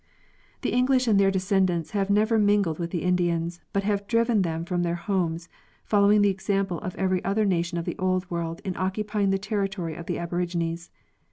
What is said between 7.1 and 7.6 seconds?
other